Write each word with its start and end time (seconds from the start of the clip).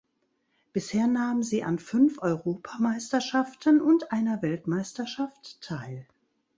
Bisher 0.73 1.05
nahm 1.05 1.43
sie 1.43 1.63
an 1.63 1.77
fünf 1.77 2.23
Europameisterschaften 2.23 3.79
und 3.79 4.11
einer 4.11 4.41
Weltmeisterschaft 4.41 5.61
teil. 5.61 6.07